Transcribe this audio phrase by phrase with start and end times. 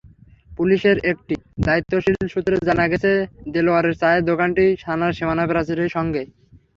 [0.57, 1.35] পুলিশের একটি
[1.59, 3.11] দায়িত্বশীল সূত্রে জানা গেছে,
[3.53, 6.27] দেলোয়ারের চায়ের দোকানটি থানার সীমানাপ্রাচীরের সঙ্গেই।